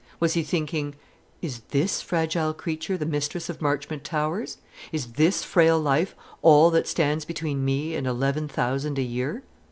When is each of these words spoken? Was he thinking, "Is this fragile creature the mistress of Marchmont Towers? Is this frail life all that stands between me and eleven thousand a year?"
Was 0.19 0.33
he 0.33 0.41
thinking, 0.41 0.95
"Is 1.43 1.59
this 1.69 2.01
fragile 2.01 2.55
creature 2.55 2.97
the 2.97 3.05
mistress 3.05 3.49
of 3.49 3.61
Marchmont 3.61 4.03
Towers? 4.03 4.57
Is 4.91 5.11
this 5.11 5.43
frail 5.43 5.79
life 5.79 6.15
all 6.41 6.71
that 6.71 6.87
stands 6.87 7.23
between 7.23 7.63
me 7.63 7.93
and 7.93 8.07
eleven 8.07 8.47
thousand 8.47 8.97
a 8.97 9.03
year?" 9.03 9.43